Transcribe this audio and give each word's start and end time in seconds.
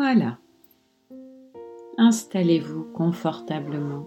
Voilà. 0.00 0.38
Installez-vous 1.96 2.84
confortablement. 2.94 4.06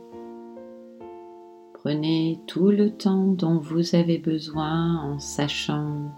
Prenez 1.73 2.39
tout 2.47 2.69
le 2.69 2.91
temps 2.91 3.25
dont 3.25 3.59
vous 3.59 3.93
avez 3.93 4.17
besoin 4.17 5.01
en 5.03 5.19
sachant 5.19 6.09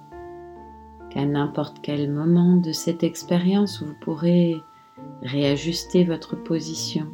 qu'à 1.09 1.26
n'importe 1.26 1.78
quel 1.81 2.12
moment 2.12 2.58
de 2.58 2.72
cette 2.72 3.01
expérience, 3.01 3.81
vous 3.81 3.96
pourrez 4.01 4.62
réajuster 5.23 6.03
votre 6.03 6.35
position 6.35 7.08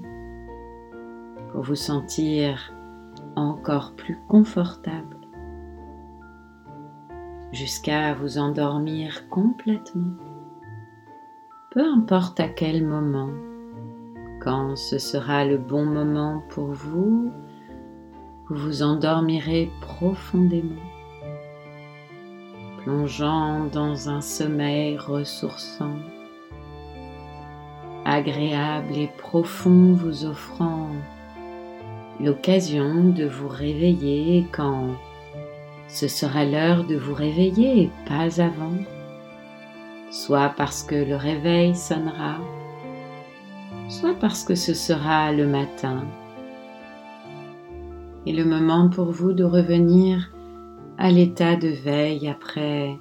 pour 1.54 1.62
vous 1.62 1.76
sentir 1.76 2.74
encore 3.38 3.94
plus 3.96 4.20
confortable 4.28 5.16
jusqu'à 7.54 8.14
vous 8.16 8.38
endormir 8.38 9.30
complètement. 9.30 10.29
Peu 11.72 11.82
importe 11.82 12.40
à 12.40 12.48
quel 12.48 12.84
moment, 12.84 13.30
quand 14.42 14.76
ce 14.76 14.98
sera 14.98 15.46
le 15.46 15.60
bon 15.60 15.86
moment 15.86 16.42
pour 16.50 16.72
vous, 16.72 17.32
vous 18.48 18.56
vous 18.56 18.82
endormirez 18.82 19.70
profondément, 19.80 20.82
plongeant 22.82 23.66
dans 23.66 24.10
un 24.10 24.20
sommeil 24.20 24.98
ressourçant, 24.98 25.94
agréable 28.04 28.98
et 28.98 29.12
profond, 29.20 29.94
vous 29.94 30.26
offrant 30.26 30.90
l'occasion 32.20 33.12
de 33.12 33.26
vous 33.26 33.48
réveiller 33.48 34.48
quand 34.52 34.88
ce 35.88 36.08
sera 36.08 36.46
l'heure 36.46 36.84
de 36.86 36.96
vous 36.96 37.14
réveiller 37.14 37.84
et 37.84 37.90
pas 38.08 38.42
avant, 38.42 38.74
soit 40.10 40.54
parce 40.58 40.84
que 40.84 40.96
le 40.96 41.16
réveil 41.16 41.76
sonnera, 41.76 42.38
soit 43.88 44.16
parce 44.20 44.44
que 44.44 44.56
ce 44.56 44.74
sera 44.74 45.32
le 45.32 45.48
matin. 45.48 46.04
Et 48.26 48.34
le 48.34 48.46
moment 48.46 48.90
pour 48.90 49.12
vous 49.12 49.34
de 49.34 49.44
revenir 49.44 50.32
à 50.98 51.12
l'état 51.12 51.56
de 51.56 51.70
veille 51.70 52.28
après 52.28 53.00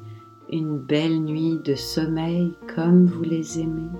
une 0.51 0.79
belle 0.79 1.21
nuit 1.21 1.59
de 1.65 1.75
sommeil 1.75 2.55
comme 2.75 3.07
vous 3.07 3.23
les 3.23 3.61
aimez. 3.61 3.91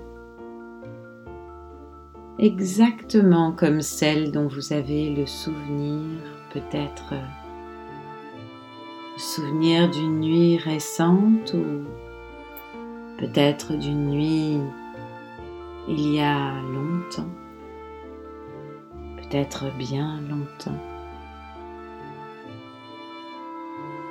Exactement 2.39 3.53
comme 3.53 3.81
celle 3.81 4.31
dont 4.31 4.47
vous 4.47 4.73
avez 4.73 5.11
le 5.11 5.27
souvenir, 5.27 6.21
peut-être. 6.53 7.13
Le 9.15 9.21
souvenir 9.21 9.91
d'une 9.91 10.21
nuit 10.21 10.57
récente 10.57 11.53
ou 11.55 12.08
peut-être 13.19 13.75
d'une 13.75 14.11
nuit 14.11 14.61
il 15.89 16.15
y 16.15 16.21
a 16.21 16.53
longtemps, 16.73 17.31
peut-être 19.17 19.67
bien 19.77 20.21
longtemps. 20.29 20.79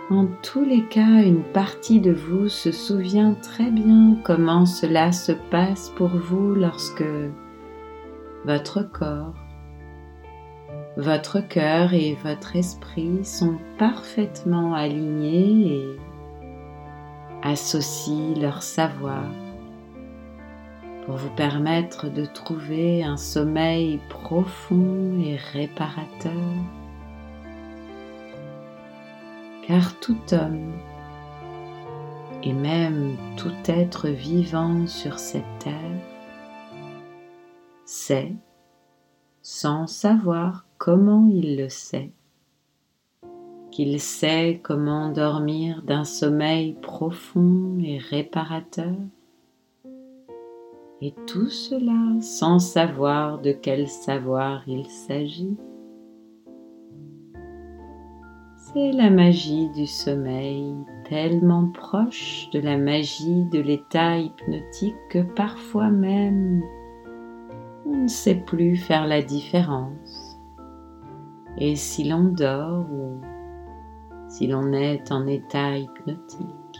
En 0.09 0.25
tous 0.41 0.63
les 0.63 0.83
cas, 0.85 1.22
une 1.22 1.44
partie 1.44 2.00
de 2.00 2.11
vous 2.11 2.47
se 2.47 2.72
souvient 2.72 3.33
très 3.33 3.69
bien 3.69 4.17
comment 4.23 4.66
cela 4.66 5.11
se 5.11 5.33
passe 5.33 5.89
pour 5.97 6.09
vous 6.09 6.55
lorsque 6.55 7.03
votre 8.45 8.81
corps, 8.83 9.35
votre 10.95 11.41
cœur 11.41 11.94
et 11.94 12.17
votre 12.23 12.55
esprit 12.55 13.23
sont 13.23 13.58
parfaitement 13.78 14.73
alignés 14.73 15.73
et 15.73 16.00
associent 17.44 18.36
leur 18.40 18.64
savoir 18.64 19.24
pour 21.06 21.16
vous 21.16 21.34
permettre 21.36 22.10
de 22.10 22.26
trouver 22.26 23.04
un 23.04 23.18
sommeil 23.18 24.00
profond 24.09 25.18
et 25.20 25.38
réparateur. 25.38 26.34
Car 29.66 29.97
tout 30.00 30.18
homme 30.34 30.74
et 32.44 32.53
même 32.53 33.16
tout 33.38 33.56
être 33.66 34.09
vivant 34.09 34.86
sur 34.88 35.18
cette 35.20 35.44
terre 35.59 35.74
sait, 37.86 38.36
sans 39.42 39.88
savoir 39.88 40.66
comment 40.78 41.28
il 41.31 41.58
le 41.58 41.70
sait, 41.70 42.12
qu'il 43.78 44.00
sait 44.00 44.60
comment 44.64 45.12
dormir 45.12 45.84
d'un 45.84 46.04
sommeil 46.04 46.74
profond 46.82 47.78
et 47.80 48.00
réparateur, 48.00 48.96
et 51.00 51.14
tout 51.28 51.52
cela 51.52 52.20
sans 52.20 52.58
savoir 52.58 53.40
de 53.40 53.52
quel 53.52 53.88
savoir 53.88 54.68
il 54.68 54.88
s'agit. 54.88 55.56
C'est 58.56 58.94
la 58.94 59.12
magie 59.12 59.70
du 59.76 59.86
sommeil, 59.86 60.74
tellement 61.08 61.70
proche 61.70 62.50
de 62.54 62.59
la 62.59 62.80
magie 62.80 63.46
de 63.52 63.59
l'état 63.59 64.18
hypnotique 64.18 64.96
que 65.12 65.22
parfois 65.22 65.92
même 65.92 66.64
on 67.86 67.96
ne 67.96 68.08
sait 68.08 68.42
plus 68.44 68.76
faire 68.76 69.06
la 69.06 69.22
différence. 69.22 70.36
Et 71.59 71.76
si 71.76 72.06
l'on 72.06 72.24
dort 72.24 72.88
ou 72.92 73.22
si 74.38 74.46
l'on 74.46 74.72
est 74.72 75.12
en 75.12 75.25
état 75.25 75.75
hypnotique. 75.75 76.80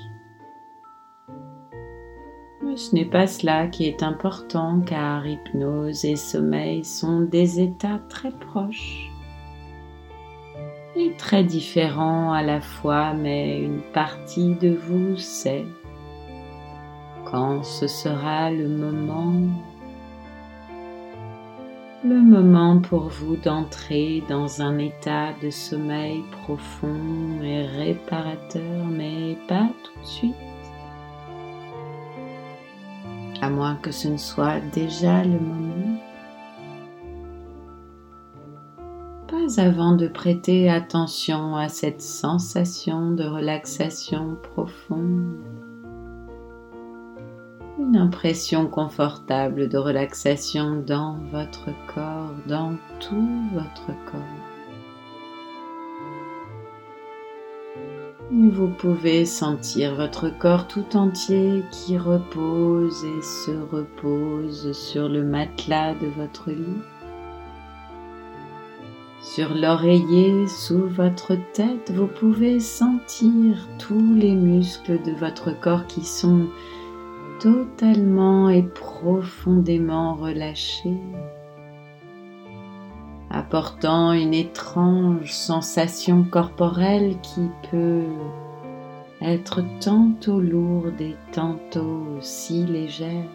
Mais 2.63 2.78
ce 2.78 2.94
n'est 2.94 3.09
pas 3.09 3.25
cela 3.25 3.66
qui 3.66 3.85
est 3.85 4.03
important 4.03 4.81
car 4.81 5.25
hypnose 5.25 6.06
et 6.06 6.17
sommeil 6.17 6.84
sont 6.84 7.22
des 7.22 7.59
états 7.59 8.00
très 8.09 8.29
proches 8.29 9.09
et 10.96 11.13
très 11.17 11.44
différents 11.44 12.31
à 12.31 12.44
la 12.44 12.62
fois, 12.62 13.13
mais 13.16 13.59
une 13.59 13.81
partie 13.91 14.53
de 14.53 14.75
vous 14.75 15.17
sait 15.17 15.66
quand 17.25 17.63
ce 17.63 17.88
sera 17.88 18.51
le 18.51 18.67
moment 18.67 19.34
le 22.03 22.22
moment 22.22 22.80
pour 22.80 23.08
vous 23.08 23.35
d'entrer 23.38 24.24
dans 24.30 24.62
un 24.62 24.78
état 24.78 25.34
de 25.41 25.50
sommeil 25.50 26.24
profond 26.44 27.41
et 27.41 27.66
réparateur, 27.66 28.85
mais 28.85 29.38
pas 29.47 29.68
tout 29.84 30.00
de 30.00 30.06
suite. 30.06 30.35
À 33.41 33.50
moins 33.50 33.75
que 33.75 33.91
ce 33.91 34.08
ne 34.08 34.18
soit 34.18 34.59
déjà 34.74 35.24
le 35.24 35.40
moment. 35.40 36.00
Pas 39.28 39.62
avant 39.62 39.96
de 39.96 40.08
prêter 40.08 40.69
attention 40.69 41.56
à 41.56 41.68
cette 41.68 42.02
sensation 42.02 43.12
de 43.12 43.24
relaxation 43.24 44.38
profonde 44.53 45.66
une 47.79 47.95
impression 47.95 48.67
confortable 48.67 49.69
de 49.69 49.77
relaxation 49.77 50.83
dans 50.85 51.19
votre 51.31 51.69
corps, 51.93 52.33
dans 52.47 52.75
tout 52.99 53.29
votre 53.53 53.88
corps. 54.09 54.47
Vous 58.29 58.67
pouvez 58.67 59.25
sentir 59.25 59.95
votre 59.95 60.29
corps 60.37 60.67
tout 60.67 60.97
entier 60.97 61.63
qui 61.71 61.97
repose 61.97 63.05
et 63.05 63.21
se 63.21 63.51
repose 63.71 64.73
sur 64.73 65.07
le 65.07 65.23
matelas 65.23 65.93
de 65.93 66.07
votre 66.07 66.49
lit, 66.49 66.81
sur 69.21 69.53
l'oreiller 69.53 70.47
sous 70.47 70.87
votre 70.87 71.35
tête. 71.53 71.91
Vous 71.93 72.07
pouvez 72.07 72.59
sentir 72.59 73.66
tous 73.79 74.13
les 74.16 74.35
muscles 74.35 75.01
de 75.03 75.11
votre 75.11 75.57
corps 75.57 75.87
qui 75.87 76.03
sont 76.03 76.47
totalement 77.39 78.49
et 78.49 78.63
profondément 78.63 80.16
relâché, 80.16 80.93
apportant 83.29 84.13
une 84.13 84.34
étrange 84.34 85.31
sensation 85.31 86.23
corporelle 86.23 87.16
qui 87.22 87.49
peut 87.69 88.03
être 89.22 89.63
tantôt 89.79 90.39
lourde 90.39 91.01
et 91.01 91.16
tantôt 91.31 92.05
si 92.22 92.66
légère. 92.66 93.29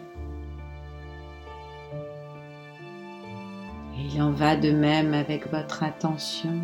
Il 3.97 4.21
en 4.21 4.31
va 4.31 4.55
de 4.55 4.71
même 4.71 5.13
avec 5.13 5.51
votre 5.51 5.83
attention. 5.83 6.59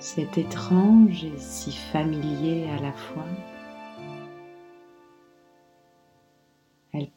C'est 0.00 0.38
étrange 0.38 1.24
et 1.24 1.38
si 1.38 1.72
familier 1.72 2.66
à 2.76 2.80
la 2.80 2.92
fois. 2.92 3.24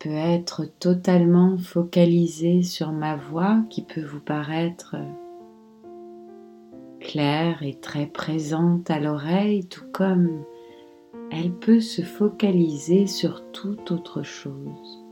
Peut 0.01 0.09
être 0.09 0.65
totalement 0.79 1.57
focalisée 1.59 2.63
sur 2.63 2.91
ma 2.91 3.15
voix 3.15 3.61
qui 3.69 3.83
peut 3.83 4.03
vous 4.03 4.19
paraître 4.19 4.95
claire 6.99 7.61
et 7.61 7.75
très 7.79 8.07
présente 8.07 8.89
à 8.89 8.99
l'oreille, 8.99 9.67
tout 9.67 9.85
comme 9.93 10.43
elle 11.31 11.51
peut 11.51 11.81
se 11.81 12.01
focaliser 12.01 13.05
sur 13.05 13.51
toute 13.51 13.91
autre 13.91 14.23
chose. 14.23 15.05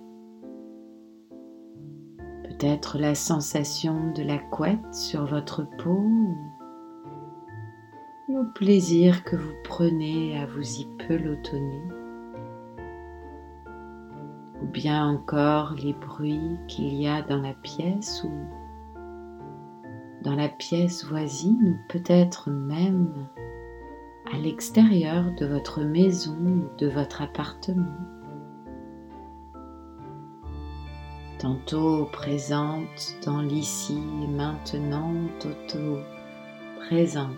Peut-être 2.47 2.97
la 2.97 3.13
sensation 3.13 4.11
de 4.13 4.23
la 4.23 4.39
couette 4.39 4.93
sur 4.93 5.25
votre 5.25 5.67
peau, 5.77 6.03
le 8.27 8.51
plaisir 8.53 9.23
que 9.23 9.35
vous 9.35 9.53
prenez 9.63 10.39
à 10.39 10.47
vous 10.47 10.79
y 10.79 10.87
pelotonner, 11.07 11.98
ou 14.61 14.65
bien 14.65 15.07
encore 15.07 15.73
les 15.73 15.93
bruits 15.93 16.57
qu'il 16.67 16.93
y 16.93 17.07
a 17.07 17.21
dans 17.21 17.41
la 17.41 17.53
pièce 17.53 18.23
ou 18.23 18.31
dans 20.23 20.35
la 20.35 20.49
pièce 20.49 21.05
voisine 21.05 21.77
ou 21.77 21.91
peut-être 21.91 22.49
même 22.49 23.27
à 24.33 24.37
l'extérieur 24.37 25.25
de 25.37 25.45
votre 25.45 25.81
maison 25.81 26.37
ou 26.37 26.77
de 26.77 26.87
votre 26.87 27.21
appartement. 27.21 27.97
Tantôt 31.39 32.05
présente 32.11 33.15
dans 33.25 33.41
l'ici 33.41 33.97
et 34.23 34.27
maintenant, 34.27 35.13
tantôt 35.39 35.99
présente 36.85 37.29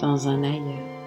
dans 0.00 0.28
un 0.28 0.44
ailleurs. 0.44 1.05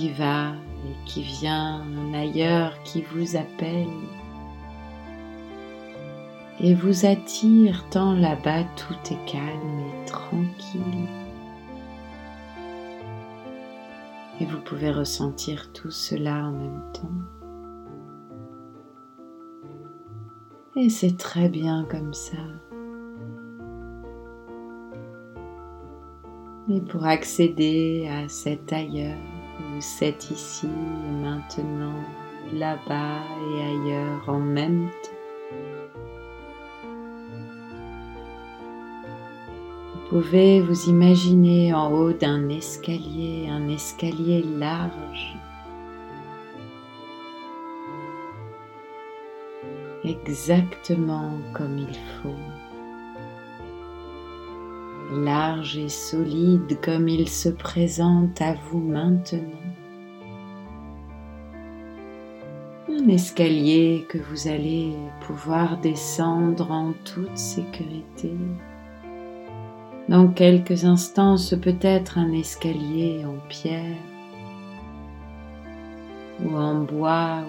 Qui 0.00 0.12
va 0.12 0.52
et 0.86 1.04
qui 1.04 1.22
vient, 1.22 1.84
ailleurs 2.14 2.72
qui 2.84 3.02
vous 3.02 3.36
appelle 3.36 3.86
et 6.58 6.74
vous 6.74 7.04
attire 7.04 7.84
tant 7.90 8.14
là-bas 8.14 8.64
tout 8.76 9.12
est 9.12 9.30
calme 9.30 9.80
et 9.80 10.06
tranquille. 10.06 11.06
Et 14.40 14.46
vous 14.46 14.60
pouvez 14.60 14.90
ressentir 14.90 15.70
tout 15.74 15.90
cela 15.90 16.46
en 16.46 16.52
même 16.52 16.82
temps. 16.94 17.20
Et 20.76 20.88
c'est 20.88 21.18
très 21.18 21.50
bien 21.50 21.86
comme 21.90 22.14
ça. 22.14 22.38
Et 26.70 26.80
pour 26.80 27.04
accéder 27.04 28.08
à 28.10 28.26
cet 28.30 28.72
ailleurs, 28.72 29.18
ou 29.80 29.82
cet 29.82 30.30
ici 30.30 30.66
et 30.66 31.22
maintenant, 31.22 32.04
là-bas 32.52 33.22
et 33.50 33.62
ailleurs 33.62 34.28
en 34.28 34.38
même 34.38 34.90
temps, 35.02 35.20
pouvez 40.10 40.60
vous 40.60 40.90
imaginer 40.90 41.72
en 41.72 41.90
haut 41.92 42.12
d'un 42.12 42.50
escalier, 42.50 43.48
un 43.48 43.70
escalier 43.70 44.42
large, 44.58 45.38
exactement 50.04 51.38
comme 51.54 51.78
il 51.78 51.96
faut, 52.20 52.36
large 55.24 55.78
et 55.78 55.88
solide 55.88 56.78
comme 56.82 57.08
il 57.08 57.26
se 57.26 57.48
présente 57.48 58.42
à 58.42 58.52
vous 58.54 58.80
maintenant. 58.80 59.69
Escalier 63.10 64.06
que 64.08 64.18
vous 64.18 64.46
allez 64.46 64.94
pouvoir 65.26 65.78
descendre 65.78 66.70
en 66.70 66.92
toute 67.04 67.36
sécurité. 67.36 68.32
Dans 70.08 70.28
quelques 70.28 70.84
instants, 70.84 71.36
ce 71.36 71.56
peut 71.56 71.78
être 71.80 72.18
un 72.18 72.32
escalier 72.32 73.24
en 73.24 73.36
pierre 73.48 73.96
ou 76.44 76.56
en 76.56 76.80
bois 76.80 77.42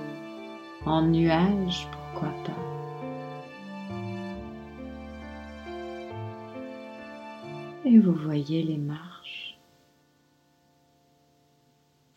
ou 0.85 0.89
en 0.89 1.03
nuage, 1.03 1.87
pourquoi 1.91 2.29
pas. 2.43 2.51
Et 7.85 7.99
vous 7.99 8.13
voyez 8.13 8.63
les 8.63 8.77
marches. 8.77 9.57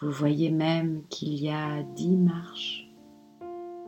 Vous 0.00 0.10
voyez 0.10 0.50
même 0.50 1.02
qu'il 1.08 1.34
y 1.34 1.50
a 1.50 1.82
dix 1.94 2.16
marches 2.16 2.84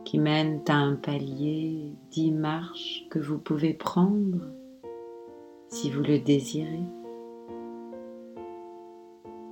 qui 0.07 0.19
mènent 0.19 0.61
à 0.69 0.75
un 0.75 0.95
palier, 0.95 1.93
dix 2.11 2.31
marches 2.31 3.05
que 3.09 3.19
vous 3.19 3.37
pouvez 3.37 3.73
prendre 3.73 4.39
si 5.67 5.91
vous 5.91 6.01
le 6.01 6.17
désirez. 6.17 6.87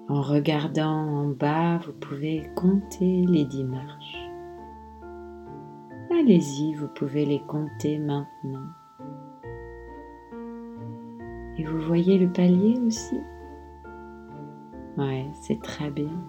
En 0.07 0.21
regardant 0.21 0.95
en 0.95 1.27
bas, 1.27 1.79
vous 1.79 1.91
pouvez 1.91 2.49
compter 2.55 3.25
les 3.27 3.43
dix 3.43 3.65
marches. 3.65 4.29
Allez-y, 6.09 6.73
vous 6.75 6.87
pouvez 6.87 7.25
les 7.25 7.41
compter 7.41 7.99
maintenant. 7.99 8.69
Et 11.57 11.65
vous 11.65 11.81
voyez 11.81 12.17
le 12.17 12.31
palier 12.31 12.79
aussi? 12.79 13.19
Ouais, 14.95 15.27
c'est 15.33 15.61
très 15.61 15.91
bien. 15.91 16.23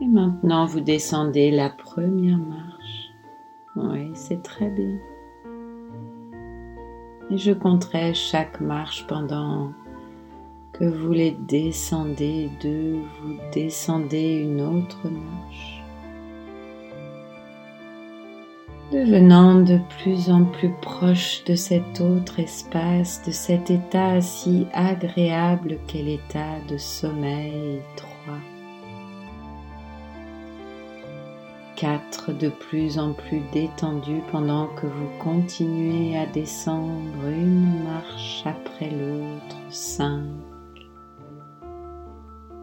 Et 0.00 0.06
maintenant, 0.06 0.66
vous 0.66 0.80
descendez 0.80 1.50
la 1.50 1.70
première 1.70 2.38
marche. 2.38 3.10
Oui, 3.76 4.10
c'est 4.14 4.42
très 4.42 4.68
bien. 4.68 4.98
Et 7.30 7.38
je 7.38 7.52
compterai 7.52 8.12
chaque 8.14 8.60
marche 8.60 9.06
pendant 9.06 9.72
que 10.72 10.84
vous 10.84 11.12
les 11.12 11.30
descendez 11.30 12.50
deux, 12.60 12.96
vous 13.20 13.36
descendez 13.52 14.42
une 14.42 14.60
autre 14.60 15.08
marche. 15.08 15.82
Devenant 18.92 19.62
de 19.62 19.80
plus 19.98 20.30
en 20.30 20.44
plus 20.44 20.70
proche 20.80 21.42
de 21.44 21.54
cet 21.56 22.00
autre 22.00 22.38
espace, 22.38 23.22
de 23.26 23.32
cet 23.32 23.70
état 23.70 24.20
si 24.20 24.66
agréable 24.72 25.78
qu'est 25.88 26.02
l'état 26.02 26.60
de 26.68 26.76
sommeil 26.76 27.80
4 31.76 32.32
de 32.32 32.48
plus 32.48 32.98
en 32.98 33.12
plus 33.12 33.42
détendu 33.52 34.22
pendant 34.32 34.68
que 34.68 34.86
vous 34.86 35.10
continuez 35.22 36.16
à 36.16 36.24
descendre 36.24 37.28
une 37.28 37.84
marche 37.84 38.42
après 38.46 38.90
l'autre, 38.90 39.56
5. 39.68 40.22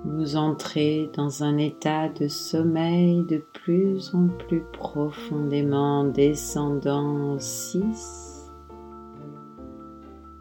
Vous 0.05 0.35
entrez 0.35 1.11
dans 1.15 1.43
un 1.43 1.57
état 1.57 2.09
de 2.09 2.27
sommeil 2.27 3.23
de 3.29 3.37
plus 3.53 4.13
en 4.15 4.27
plus 4.27 4.63
profondément 4.73 6.05
descendant 6.05 7.37
6. 7.37 8.51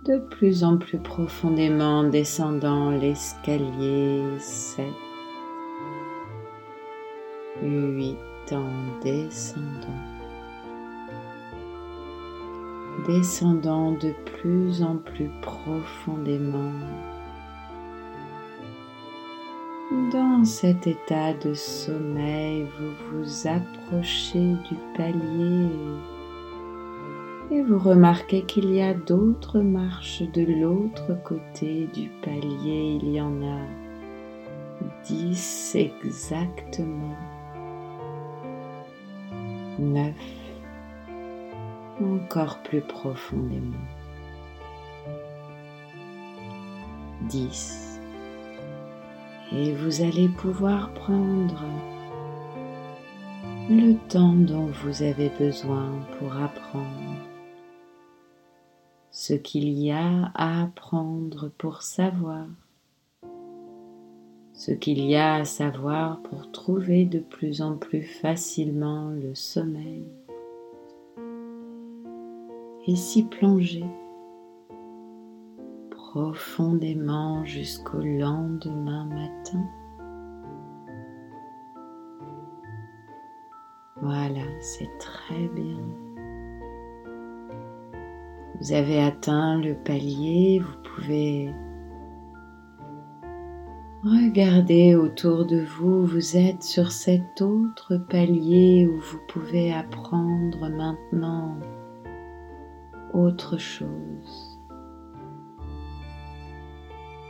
De 0.07 0.19
plus 0.19 0.65
en 0.65 0.79
plus 0.79 0.99
profondément 0.99 2.05
descendant 2.05 2.91
l'escalier 2.91 4.23
7. 4.39 4.87
Descendant, 9.33 10.03
descendant 13.07 13.93
de 13.93 14.13
plus 14.27 14.83
en 14.83 14.97
plus 14.97 15.31
profondément. 15.41 16.73
Dans 20.13 20.45
cet 20.45 20.87
état 20.87 21.33
de 21.33 21.55
sommeil, 21.55 22.67
vous 22.79 23.21
vous 23.25 23.49
approchez 23.49 24.55
du 24.69 24.77
palier 24.99 25.67
et 27.51 27.63
vous 27.63 27.79
remarquez 27.79 28.43
qu'il 28.43 28.75
y 28.75 28.83
a 28.83 28.93
d'autres 28.93 29.61
marches 29.61 30.23
de 30.35 30.43
l'autre 30.61 31.17
côté 31.25 31.89
du 31.95 32.11
palier. 32.23 32.99
Il 33.03 33.13
y 33.13 33.21
en 33.21 33.43
a 33.43 33.61
dix 35.07 35.75
exactement 35.75 37.32
neuf, 39.83 40.15
encore 42.01 42.63
plus 42.63 42.81
profondément. 42.81 43.77
Dix. 47.29 48.01
Et 49.53 49.73
vous 49.73 50.03
allez 50.03 50.29
pouvoir 50.29 50.93
prendre 50.95 51.65
le 53.69 53.95
temps 54.09 54.33
dont 54.33 54.67
vous 54.67 55.03
avez 55.03 55.29
besoin 55.39 55.91
pour 56.19 56.35
apprendre 56.37 57.17
ce 59.11 59.35
qu'il 59.35 59.69
y 59.69 59.93
a 59.93 60.33
à 60.35 60.63
apprendre 60.63 61.51
pour 61.59 61.83
savoir 61.83 62.47
ce 64.65 64.71
qu'il 64.71 65.01
y 65.01 65.17
a 65.17 65.35
à 65.35 65.45
savoir 65.45 66.21
pour 66.23 66.53
trouver 66.53 67.05
de 67.05 67.19
plus 67.19 67.63
en 67.63 67.77
plus 67.77 68.03
facilement 68.03 69.11
le 69.11 69.35
sommeil 69.35 70.07
et 72.87 72.95
s'y 72.95 73.25
plonger 73.25 73.85
profondément 75.91 77.45
jusqu'au 77.45 77.99
lendemain 77.99 79.07
matin. 79.07 79.67
Voilà, 84.01 84.47
c'est 84.61 84.97
très 85.01 85.49
bien. 85.57 85.81
Vous 88.61 88.73
avez 88.73 89.03
atteint 89.03 89.61
le 89.61 89.75
palier, 89.75 90.61
vous 90.61 90.83
pouvez 90.85 91.53
regarder 94.05 94.95
autour 94.95 95.45
de 95.47 95.61
vous, 95.61 96.05
vous 96.07 96.37
êtes 96.37 96.63
sur 96.63 96.91
cet 96.91 97.41
autre 97.41 97.97
palier 97.97 98.87
où 98.87 98.99
vous 98.99 99.21
pouvez 99.29 99.73
apprendre 99.73 100.69
maintenant 100.69 101.57
autre 103.13 103.59
chose, 103.59 104.59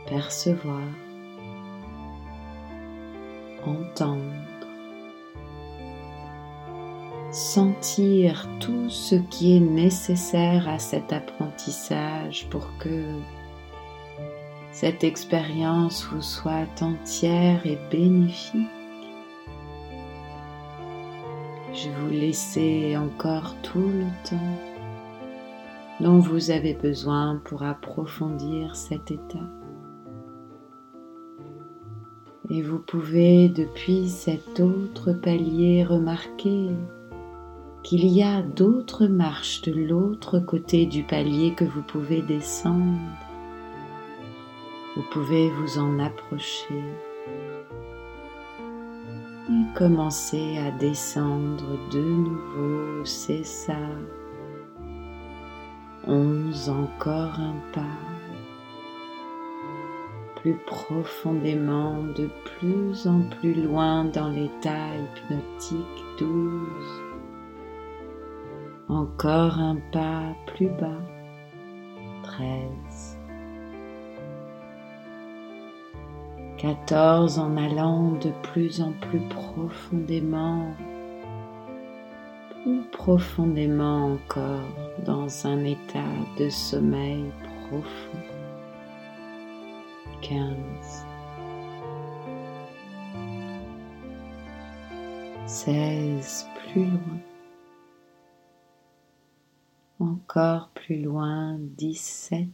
percevoir, 0.07 0.87
entendre 3.65 4.43
sentir 7.33 8.47
tout 8.59 8.91
ce 8.91 9.15
qui 9.15 9.57
est 9.57 9.59
nécessaire 9.59 10.69
à 10.69 10.77
cet 10.77 11.11
apprentissage 11.11 12.47
pour 12.51 12.77
que 12.77 13.19
cette 14.73 15.03
expérience 15.03 16.03
vous 16.05 16.23
soit 16.23 16.81
entière 16.81 17.63
et 17.65 17.77
bénéfique. 17.91 18.67
Je 21.73 21.89
vous 21.89 22.09
laisser 22.09 22.97
encore 22.97 23.55
tout 23.61 23.87
le 23.87 24.07
temps 24.27 24.59
dont 25.99 26.17
vous 26.17 26.49
avez 26.49 26.73
besoin 26.73 27.39
pour 27.45 27.61
approfondir 27.61 28.75
cet 28.75 29.11
état. 29.11 29.47
Et 32.49 32.63
vous 32.63 32.79
pouvez 32.79 33.49
depuis 33.49 34.09
cet 34.09 34.59
autre 34.59 35.13
palier 35.13 35.83
remarquer 35.83 36.71
qu'il 37.83 38.07
y 38.07 38.23
a 38.23 38.41
d'autres 38.41 39.05
marches 39.05 39.61
de 39.61 39.71
l'autre 39.71 40.39
côté 40.39 40.87
du 40.87 41.03
palier 41.03 41.53
que 41.53 41.63
vous 41.63 41.83
pouvez 41.83 42.23
descendre. 42.23 43.22
Vous 44.95 45.03
pouvez 45.09 45.49
vous 45.49 45.79
en 45.79 45.97
approcher 45.97 46.83
et 49.49 49.77
commencer 49.77 50.59
à 50.59 50.69
descendre 50.69 51.79
de 51.91 51.99
nouveau, 51.99 53.03
c'est 53.03 53.43
ça. 53.43 53.79
Onze 56.05 56.69
encore 56.69 57.39
un 57.39 57.55
pas, 57.73 57.97
plus 60.35 60.57
profondément, 60.67 62.03
de 62.15 62.29
plus 62.45 63.07
en 63.07 63.21
plus 63.39 63.63
loin 63.63 64.05
dans 64.05 64.29
l'état 64.29 64.89
hypnotique 64.95 66.03
douze. 66.19 67.01
Encore 68.89 69.57
un 69.57 69.77
pas 69.91 70.35
plus 70.45 70.67
bas. 70.67 71.01
Treize. 72.21 73.12
Quatorze 76.63 77.39
en 77.39 77.57
allant 77.57 78.13
de 78.13 78.31
plus 78.41 78.79
en 78.79 78.93
plus 78.93 79.19
profondément, 79.27 80.73
plus 82.63 82.83
profondément 82.89 84.13
encore 84.13 84.61
dans 85.05 85.45
un 85.45 85.65
état 85.65 85.99
de 86.39 86.47
sommeil 86.47 87.25
profond. 87.67 88.17
Quinze. 90.21 91.05
Seize 95.45 96.47
plus 96.71 96.85
loin 96.85 97.19
encore 99.99 100.69
plus 100.73 101.01
loin, 101.01 101.57
17, 101.59 102.47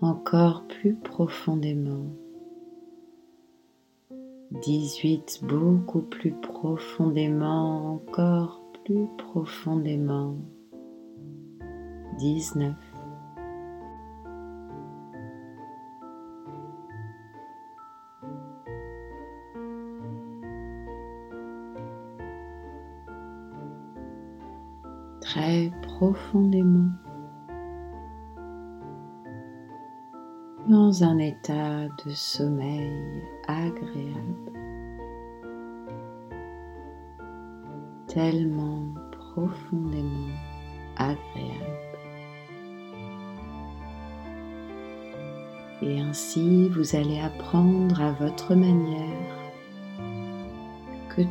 encore 0.00 0.66
plus 0.68 0.94
profondément, 0.94 2.06
18, 4.62 5.40
beaucoup 5.44 6.02
plus 6.02 6.32
profondément, 6.32 7.94
encore 7.94 8.62
plus 8.84 9.06
profondément, 9.18 10.36
19. 12.18 12.74
très 25.20 25.70
profondément 25.82 26.87
dans 30.88 31.04
un 31.04 31.18
état 31.18 31.86
de 32.02 32.12
sommeil 32.14 33.22
agréable, 33.46 34.52
tellement 38.06 38.86
profondément 39.12 40.32
agréable. 40.96 41.18
Et 45.82 46.00
ainsi, 46.00 46.70
vous 46.70 46.96
allez 46.96 47.20
apprendre 47.20 48.00
à 48.00 48.12
votre 48.12 48.54
manière 48.54 49.38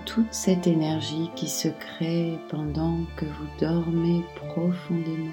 toute 0.06 0.34
cette 0.34 0.68
énergie 0.68 1.30
qui 1.36 1.48
se 1.48 1.70
crée 1.70 2.38
pendant 2.50 2.98
que 3.16 3.26
vous 3.26 3.48
dormez 3.60 4.24
profondément, 4.36 5.32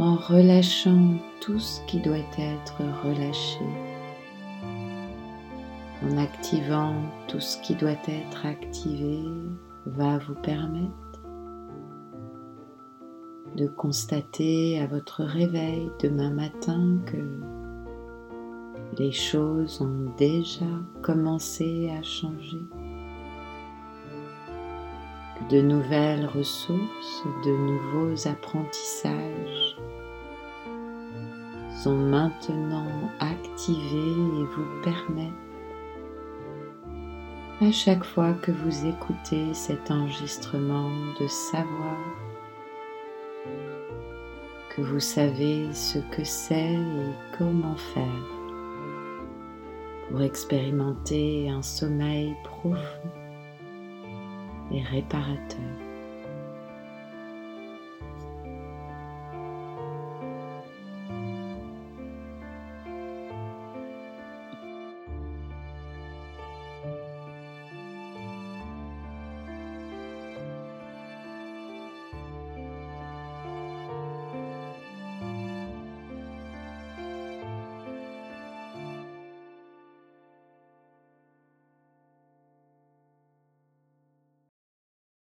en 0.00 0.16
relâchant 0.16 1.18
tout 1.42 1.58
ce 1.58 1.82
qui 1.82 2.00
doit 2.00 2.16
être 2.38 2.78
relâché, 3.04 3.60
en 6.02 6.16
activant 6.16 6.94
tout 7.28 7.38
ce 7.38 7.60
qui 7.60 7.74
doit 7.74 7.90
être 8.08 8.46
activé, 8.46 9.20
va 9.84 10.16
vous 10.16 10.36
permettre 10.36 11.20
de 13.56 13.66
constater 13.66 14.80
à 14.80 14.86
votre 14.86 15.22
réveil 15.22 15.90
demain 16.00 16.30
matin 16.30 16.98
que 17.04 17.18
les 18.98 19.12
choses 19.12 19.82
ont 19.82 20.14
déjà 20.16 20.64
commencé 21.02 21.90
à 21.90 22.02
changer. 22.02 22.62
De 25.50 25.60
nouvelles 25.60 26.26
ressources, 26.26 27.24
de 27.44 27.50
nouveaux 27.50 28.28
apprentissages 28.28 29.76
sont 31.82 31.96
maintenant 31.96 32.86
activés 33.18 34.12
et 34.12 34.44
vous 34.44 34.82
permettent 34.84 35.32
à 37.60 37.72
chaque 37.72 38.04
fois 38.04 38.32
que 38.34 38.52
vous 38.52 38.86
écoutez 38.86 39.52
cet 39.52 39.90
enregistrement 39.90 40.90
de 41.20 41.26
savoir 41.26 41.98
que 44.76 44.82
vous 44.82 45.00
savez 45.00 45.74
ce 45.74 45.98
que 46.14 46.22
c'est 46.22 46.74
et 46.74 47.14
comment 47.36 47.76
faire 47.92 48.28
pour 50.08 50.22
expérimenter 50.22 51.50
un 51.50 51.62
sommeil 51.62 52.36
profond 52.44 53.19
et 54.70 54.82
réparateur. 54.82 55.89